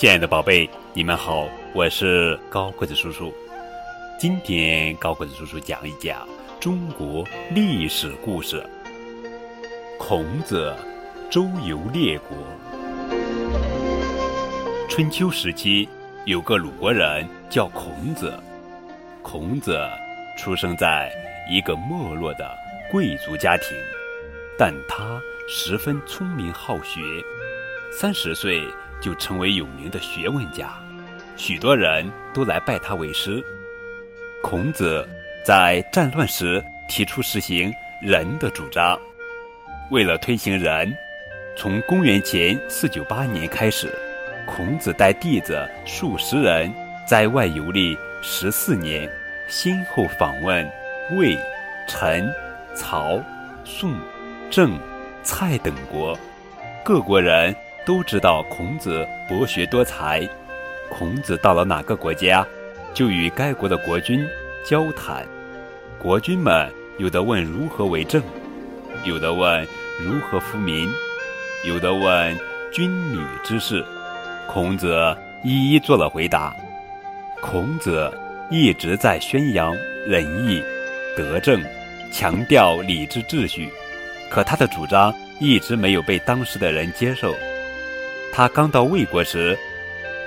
[0.00, 3.30] 亲爱的宝贝，你们好，我是高个子叔叔。
[4.18, 6.26] 今天高个子叔叔讲一讲
[6.58, 8.64] 中国历史故事。
[9.98, 10.74] 孔子
[11.30, 12.38] 周游列国。
[14.88, 15.86] 春秋时期，
[16.24, 18.32] 有个鲁国人叫孔子。
[19.20, 19.78] 孔子
[20.38, 21.12] 出生在
[21.50, 22.50] 一个没落的
[22.90, 23.76] 贵族家庭，
[24.56, 27.02] 但他十分聪明好学。
[27.92, 28.62] 三十岁
[29.00, 30.70] 就成为有名的学问家，
[31.36, 33.42] 许多人都来拜他为师。
[34.42, 35.06] 孔子
[35.44, 38.98] 在战乱时提出实行仁的主张，
[39.90, 40.94] 为了推行仁，
[41.56, 43.92] 从公元前四九八年开始，
[44.46, 46.72] 孔子带弟子数十人
[47.06, 49.10] 在外游历十四年，
[49.48, 50.70] 先后访问
[51.16, 51.38] 魏、
[51.88, 52.30] 陈、
[52.74, 53.20] 曹、
[53.64, 53.94] 宋、
[54.50, 54.78] 郑、
[55.22, 56.18] 蔡等国，
[56.84, 57.54] 各国人。
[57.84, 60.28] 都知道孔子博学多才，
[60.90, 62.46] 孔子到了哪个国家，
[62.92, 64.26] 就与该国的国君
[64.64, 65.26] 交谈。
[65.98, 68.22] 国君们有的问如何为政，
[69.04, 69.66] 有的问
[69.98, 70.88] 如何富民，
[71.64, 72.38] 有的问
[72.72, 73.84] 君女之事，
[74.46, 76.54] 孔子一一做了回答。
[77.40, 78.12] 孔子
[78.50, 79.74] 一直在宣扬
[80.06, 80.62] 仁义、
[81.16, 81.60] 德政，
[82.12, 83.70] 强调礼制秩序，
[84.30, 87.34] 可他的主张一直没有被当时的人接受。
[88.32, 89.58] 他刚到魏国时，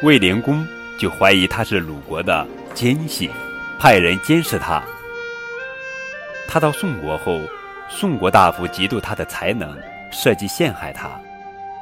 [0.01, 0.65] 魏灵公
[0.99, 3.29] 就怀疑他是鲁国的奸细，
[3.79, 4.83] 派人监视他。
[6.47, 7.41] 他到宋国后，
[7.89, 9.75] 宋国大夫嫉妒他的才能，
[10.11, 11.09] 设计陷害他。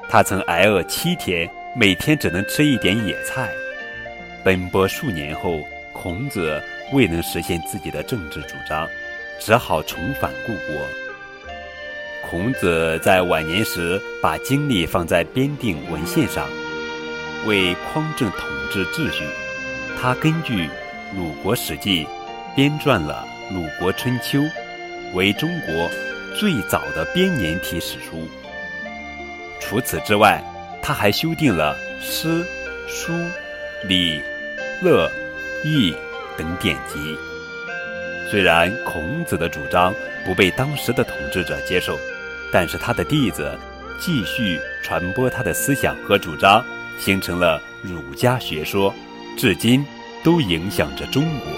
[0.09, 3.49] 他曾挨饿七天，每天只能吃一点野菜。
[4.44, 5.59] 奔波数年后，
[5.92, 6.61] 孔子
[6.94, 8.88] 未能实现自己的政治主张，
[9.39, 10.88] 只好重返故国。
[12.32, 16.48] 孔子在晚年时，把精力放在编订文献上，
[17.46, 19.26] 为匡正统治秩序。
[20.00, 20.66] 他根据
[21.14, 22.05] 《鲁国史记》
[22.55, 24.39] 编撰了《鲁国春秋》，
[25.14, 25.89] 为中国
[26.39, 28.26] 最早的编年体史书。
[29.60, 30.42] 除此之外，
[30.82, 32.45] 他还修订了诗、
[32.88, 33.11] 书、
[33.89, 34.22] 礼、
[34.82, 35.11] 乐、
[35.66, 35.94] 易
[36.38, 36.98] 等典籍。
[38.30, 39.94] 虽然孔子的主张
[40.26, 42.00] 不被当时的统治者接受。
[42.52, 43.58] 但是他的弟子
[44.00, 46.64] 继续传播他的思想和主张，
[47.00, 48.94] 形成了儒家学说，
[49.38, 49.86] 至今
[50.23, 51.52] 都影响着中国。